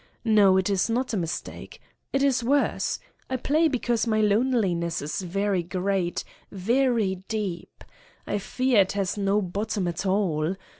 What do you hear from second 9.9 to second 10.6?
all!